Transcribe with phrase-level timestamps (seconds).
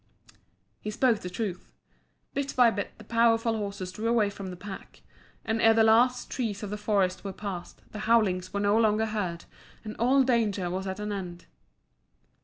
[0.79, 1.69] He spoke the truth.
[2.33, 5.03] Bit by bit the powerful horses drew away from the pack,
[5.45, 9.05] and ere the last trees of the forest were passed, the howlings were no longer
[9.05, 9.45] heard
[9.83, 11.45] and all danger was at an end.